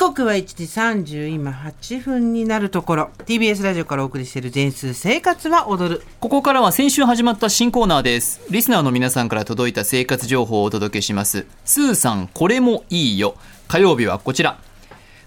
[0.00, 8.40] 刻は1時30今8分になるところ TBS ラジオからお送りしている全数生活は踊るここからは先週始まった新コーナーです。
[8.48, 11.44] リスナーの皆さんから届いた生活情報をお届けします。
[11.66, 13.34] スーさん、これもいいよ。
[13.68, 14.58] 火曜日はこちら。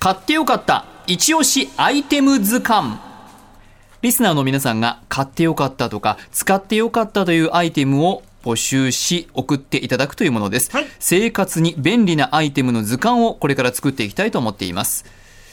[0.00, 2.98] 買ってよかった、一押しアイテム図鑑。
[4.02, 10.70] リスナーの皆さんが買ってよかったとか、使ってよかったというアイテムを募集し、送っていただくというものです。
[10.70, 10.86] はい。
[11.00, 15.04] 生活に便利なアイテムの図鑑をこれから作っていきたいと思っています。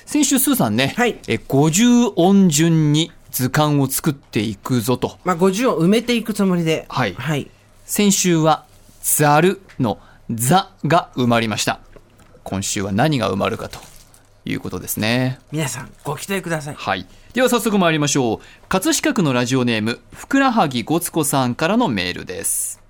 [0.06, 1.18] 先週、スーさんね、はい。
[1.28, 5.18] え50音順に図鑑を作っていくぞと。
[5.24, 6.86] まあ50を埋めていくつもりで。
[6.88, 7.16] はい。
[7.16, 7.50] はい、
[7.84, 8.66] 先週は
[9.02, 9.98] ざるの
[10.30, 11.80] ザが埋まりました。
[12.44, 13.80] 今週は何が埋まるかと
[14.46, 15.40] いうことですね。
[15.52, 16.76] 皆さんご期待ください。
[16.76, 17.08] はい。
[17.34, 18.40] では早速参りましょう。
[18.70, 22.83] 葛飾区のラジオネームふくらはぎごつこさんからのメールです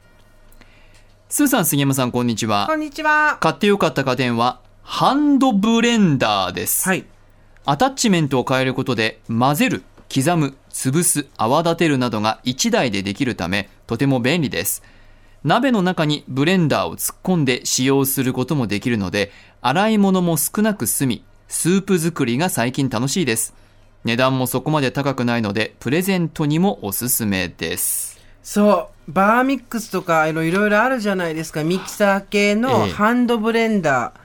[1.33, 7.07] スーさん杉山さんこんにちはこんにちは買ってよかった家電はハンドブレンダーです、はい
[7.65, 14.83] アタッチメントを変えることで混ぜる、刻む、潰す、泡立てるなどが1台でできるためとても便利です。
[15.43, 23.55] 鍋の中にブレンダーを突っ込んで使用することもできるので洗い物も少なく済み、スープ作りが最近楽しいです。
[24.03, 28.21] 値段もそこまで高くないのでプレゼントにもおすすめです。
[28.43, 31.63] そうバーミックスとかいろいろあるじゃないですか。
[31.63, 32.91] ミキサー系のええ。
[32.91, 34.19] ハンドブレンダー、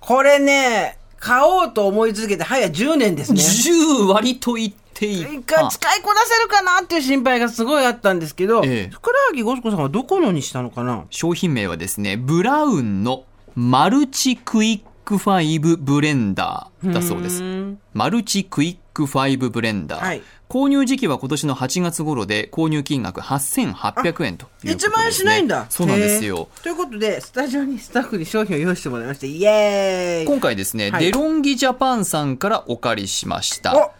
[0.00, 3.40] これね買おうと思い続けて早10年ですね。
[3.40, 5.70] 10割と言ってい一た回。
[5.70, 8.90] 使いこなせるかなっていう心配がすごいあったんですけど、ええ。
[8.90, 11.04] ふくらはぎごすこさんはどこのにしたのかな？
[11.10, 17.42] 商品名はですね、ブラウンのマルチクイックファイブブレンダーだそうです。
[17.42, 20.04] んマルチクイックファイブブレンダー。
[20.04, 24.94] はい購入時期は今年の8月頃で購入金額8800円ということです、ね。
[24.94, 26.48] 1万円しないんだそうなんですよ。
[26.62, 33.76] ということでスタジオにスタッフに商品を用意してもらいましてイエーイ今回ですね、はいデロンギジャパンさんからお借りしました。
[33.76, 33.90] お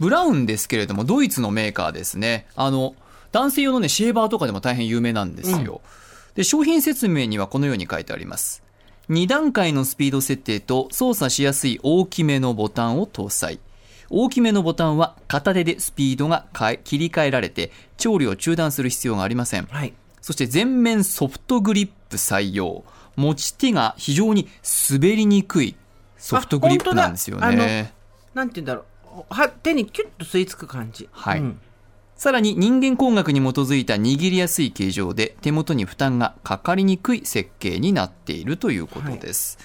[0.00, 2.46] ブラウンですけれども、ドイツのメーカーですね。
[2.54, 2.94] あの、
[3.30, 5.80] 男性用のね、シェーバーとかでも大変有名なんですよ。
[6.34, 8.62] で、商品説明にはこのように書いてあります。
[9.10, 13.60] 2段階のスピード設定と操作しやすい大きめのボタンを搭載。
[14.10, 16.46] 大きめのボタンは片手でスピードが
[16.84, 19.66] 切り替えられて、調理を中断する必要がありません。
[19.66, 22.84] はいそして全面ソフトグリップ採用。
[23.16, 24.48] 持ち手が非常に
[24.90, 25.74] 滑りにくい
[26.18, 27.92] ソフトグリップなんですよね。
[28.34, 31.60] なんて言うんだろうは手にキュッと吸い付く感じはいうん
[32.18, 39.56] さらに人間工学に基づいた握りやすい形状で手元に負担がかかりにくい設計になっているということです。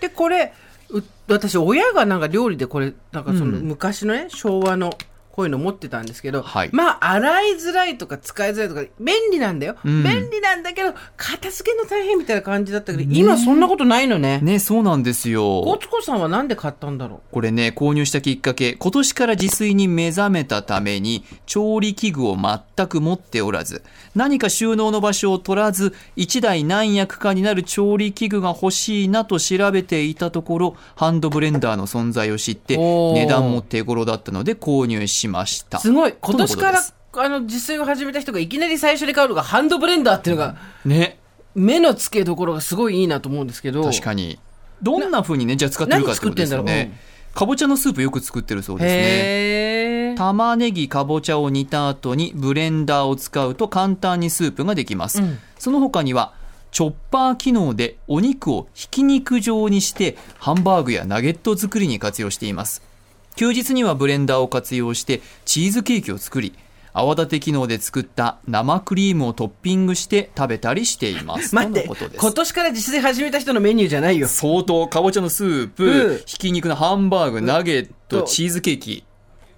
[0.00, 0.52] でこれ
[0.90, 4.90] う私親がなんか料理でこれなんかそのうん昔のね、昭和の
[5.34, 6.70] こういうの持ってたんですけど、はい。
[6.70, 10.04] まあ洗いづらいとか使いづらいとか便利なんだよ、うん。
[10.04, 14.38] 便利なんだけど片付けの大変みたいな感じだったけど、今そんなことないのね。
[14.42, 15.62] ね、そうなんですよ。
[15.62, 23.82] 大津子さんはなんで買ったんだろこれね、購入したきっかけ、今年から自炊に目覚めたために、調理器具を全く持っておらず、
[24.14, 35.78] 何か収納の場所を取らず、一台何役かになる調理器具が欲しいなと調べていたところ、ハンドブレンダーの存在を知って、値段も手頃だったので購入しました。
[35.78, 36.80] うすごい今年から
[37.16, 41.18] あの自炊を始めた人がいきなり最初に買うのがハンドブレンダーっていうのが、ね。
[41.54, 44.40] 目の付けどころがすごいいいなと思うんですけど確かに。
[44.82, 47.00] どんな風にね、じゃあ使ってるかってことですよ何作ってんだろね。
[47.32, 50.14] かぼちゃのスープよく作ってるそうですね。
[50.16, 56.34] 玉ねぎかぼちゃを煮た後にブレンダーを使うと簡単にスープができます、うんその他には
[56.72, 62.82] チョッパー機能でお肉をひき肉状にしてハンバーグやナゲット作りに活用しています
[63.36, 66.54] 休日にはブレンダーを活用してチーズケーキを作り
[66.96, 71.52] 泡立て機能で作った生クリームをトッピングして食べたりしています。
[71.52, 72.20] 待ってとのことです。
[72.20, 74.28] 今年から自炊始めた人のメニューじゃないよ。
[74.28, 75.68] 相当かぼちゃのスーうん。
[75.70, 79.04] プ、ひき肉のハンバーグ、ナゲット、とチーズケーキ。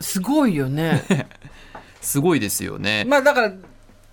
[0.00, 1.04] すごいよね。
[2.00, 3.04] すごいですよね。
[3.06, 3.53] まあだから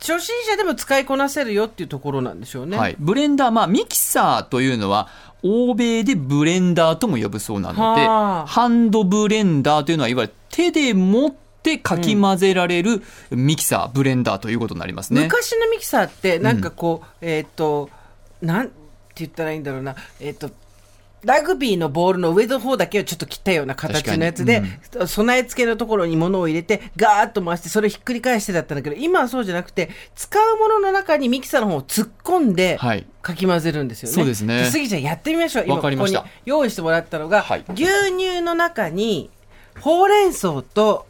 [0.03, 2.77] 初心者でも使いこなせるよっていうところなんでしょうね。
[2.77, 5.07] はい、ブレンダー、まあ、ミキサーというのは
[5.43, 8.45] 欧米でブレンダーとも呼ぶそうなのではあ。
[8.45, 13.01] ハンドブレンダーというのはいわゆる手で持ってかき混ぜられる
[13.31, 15.21] ミキサー、ブレンダーということになりますね。
[15.21, 17.89] 昔のミキサーってなんかこう、えーっ、と
[18.41, 18.73] なんて
[19.15, 19.95] 言ったらいいんだろうな。
[20.19, 20.51] えーっ、と
[21.23, 24.63] ラグビーのボールの上の方だけをちょっと切ったような形のやつで、
[25.07, 34.15] 備え付けのところに物を入れてガーッと回してそれをひっくり返してだったんだけど今はそうじゃなくて使うものの中にミキサーの方を突っ込んで、はいかき混ぜるんですよね。
[34.15, 35.63] そうですねじゃあ杉ちゃんやってみましょう。
[35.65, 39.29] 今わかりましたここに用意してもらったのが、はい牛乳の中に
[39.79, 41.05] ほうれん草と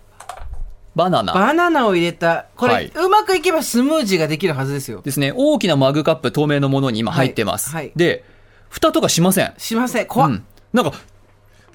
[0.95, 5.01] バナナバナナを入れた、これ、はいうまくいけばスムージーができるはずですよ。
[5.01, 5.33] ですね。
[5.35, 7.71] 大きなマグカップ透明のものに今入ってます。
[7.71, 8.23] はいはいで、
[8.73, 9.53] 蓋とかしません？
[9.59, 10.07] しません。
[10.07, 10.29] 怖っ。
[10.31, 10.43] うん。
[10.73, 10.93] なんか、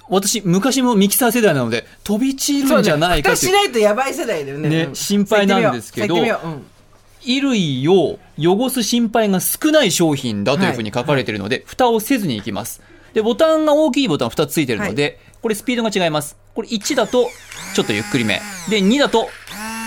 [0.09, 3.53] 私昔もミキサー世代なので飛び散るんじゃないかっていう。
[3.53, 4.69] 蓋しないとやばい世代だよね。
[4.69, 4.95] ねうん。
[4.97, 6.41] 心配なんですけどさあ行ってみよう。
[6.41, 6.79] さあ行って
[7.25, 12.81] 衣類を汚す心配が少ない商品だというふうに書かれているので、蓋をせずにいきます。
[13.13, 16.37] でボタンが大きいボタン2つついてるので、これスピードが違います。
[16.55, 17.29] これ1だと
[17.75, 18.41] ちょっとゆっくりめ。
[18.71, 19.29] で2だと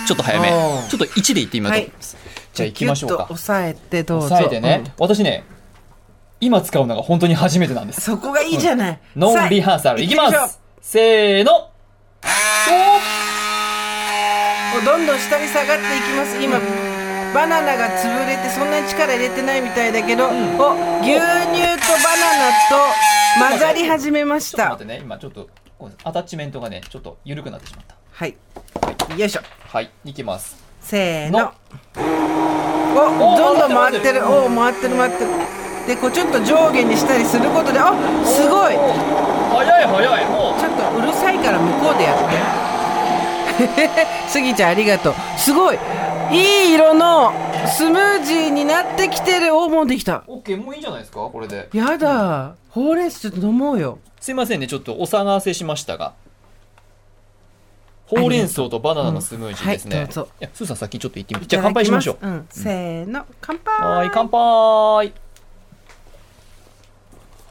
[0.07, 0.49] ちょっと早め。
[0.51, 0.89] おー。
[0.89, 1.91] ちょっと1でいってみましょう、はい。
[2.53, 4.25] じゃあ行きましょうギュッとか押さえてどうぞ。
[4.27, 5.45] 押さえてね、私ね
[6.41, 8.11] 今使うのが本当に初めてなんです。
[8.11, 10.01] うんそこがいいじゃない、ノさあンリハーサル。
[10.01, 10.59] いきます。
[10.81, 11.69] せーの。
[14.81, 16.41] うどんどん下に下がっていきます。
[16.41, 16.59] 今
[17.33, 24.99] バナナが潰れてそんなに力入れてないみたいだけど、お牛乳とバナナと混ざり始めましちょっとた待ってね。
[25.03, 25.47] 今ちょっと
[26.03, 27.95] アタッチメントがねちょっと緩くなってしまった。
[28.11, 28.35] はい。
[29.15, 29.41] よいしょ。
[29.67, 29.91] はい。
[30.05, 30.57] いきます。
[30.81, 31.39] せーの。
[31.39, 31.53] の。
[32.05, 34.25] おどんどん回ってる。
[34.27, 35.60] お回ってる回ってる
[35.91, 37.91] でこうちょっと上下にしたりすることであ
[38.23, 38.75] すごい。
[38.77, 43.99] 早い早いもちょっとうるさいから向こうでやって。
[44.29, 45.13] スギちゃんありがとう。
[45.37, 45.77] すごい。
[46.31, 47.33] いい色の
[47.67, 49.53] スムージーになってきてる。
[49.53, 50.23] おもうできた。
[50.29, 51.29] う OK もういいんじゃないですか？
[51.29, 51.67] これで。
[51.73, 52.53] やだ。
[52.69, 53.99] ほうれん草ちょっと飲もうよ。
[54.21, 56.13] すいませんねちょっとお騒がせしましたが。
[58.07, 59.99] ほうれん草とバナナのスムージーですね、う。
[59.99, 60.29] んはいどうぞ。
[60.39, 61.47] いやスーさん先ちょっと行ってみて。
[61.47, 62.25] じゃあ乾杯しましょう。
[62.25, 63.85] うん、せーの乾杯。
[63.85, 65.13] はーい乾杯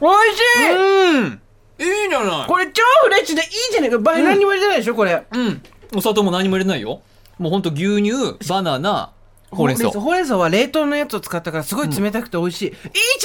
[0.00, 1.42] おいしい、うん。
[1.78, 2.46] いいじゃない。
[2.46, 3.98] これ超フレッシュでいいじゃないか。
[3.98, 5.24] 倍何にも入れてないでしょこれ。
[5.32, 5.62] うん。
[5.94, 7.02] お砂糖も何も入れないよ。
[7.38, 9.12] もうほんと牛乳バナナ
[9.50, 9.90] ほうれん草。
[9.90, 10.36] ほうれん草。
[10.36, 12.78] は冷凍のやつを使ったからすごい冷たくて美味しい、いいじ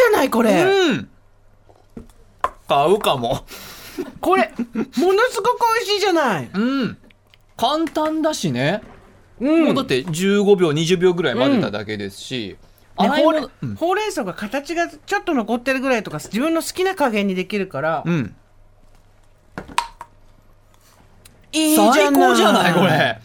[0.10, 1.10] ゃないこれ、うん。
[2.68, 3.46] 買うかも。
[4.20, 6.50] これものすごく美味しいじゃない。
[6.54, 6.98] うん。
[7.58, 8.82] 簡単だしね、
[9.40, 9.66] うん。
[9.66, 12.58] もうだって15秒20秒ぐらい混ぜただけですし、
[13.04, 13.76] ねほうれん物うん。
[13.76, 18.36] ほうれん草が形がちょっと残ってるぐらいとか自分の好きな加減にできるから、うん。
[21.52, 23.20] いい最高じゃないこれ。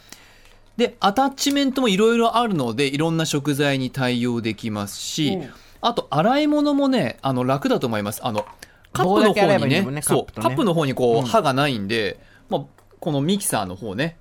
[0.77, 5.51] でアタッチメントもいろいろあるのでいろんな食材に対応できますし、うん。
[5.83, 8.21] あと洗い物もねあの楽だと思います。
[8.25, 8.47] あの
[8.93, 11.23] カップの方にねねそうカップの方にこう、うん。
[11.27, 12.19] 刃がないんで、
[12.49, 12.65] まあ、
[12.99, 14.17] このミキサーの方ね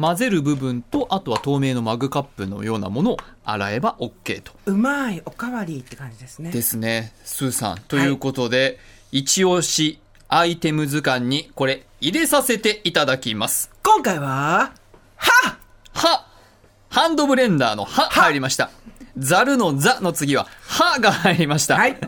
[0.00, 4.52] 混ぜる部分とあとは透明のマグカップのようなものを洗えば OK と。
[4.66, 6.50] うまいおかわりって感じですね。
[6.50, 7.78] ですねスーさん。
[7.88, 8.78] ということで、
[9.12, 13.70] 一押しアイテム図鑑にこれ入れさせていただきます。
[13.82, 14.72] 今回は
[15.16, 15.58] は
[15.92, 16.26] は
[16.88, 18.70] ハンドブレンダーのは入りました。
[19.18, 21.98] ザルのザの次ははが入りました、はい。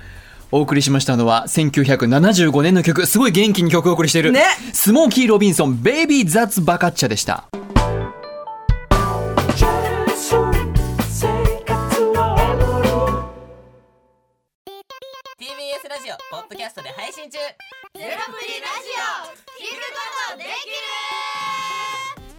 [0.51, 4.31] お送りしましたのは、1975年の曲、すごい元気に曲をお送りしている。
[4.31, 4.43] ね
[4.73, 7.45] スモーキー・ロビンソン、ベイビー・ザッツ・バカッチャでした。
[15.39, 19.31] TBS ラジオポッドキャストで配信中ゼロプリラジオ
[19.61, 20.51] 聞くことできる